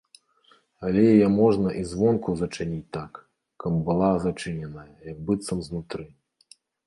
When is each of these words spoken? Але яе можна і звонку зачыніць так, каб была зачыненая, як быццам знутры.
Але 0.85 1.01
яе 1.15 1.27
можна 1.33 1.69
і 1.81 1.83
звонку 1.91 2.29
зачыніць 2.39 2.87
так, 2.97 3.11
каб 3.63 3.73
была 3.89 4.09
зачыненая, 4.25 4.89
як 5.11 5.17
быццам 5.31 5.63
знутры. 5.69 6.03